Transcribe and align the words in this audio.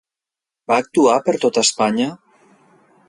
Va 0.71 0.77
actuar 0.83 1.17
per 1.27 1.35
tot 1.43 1.59
Espanya? 1.63 2.09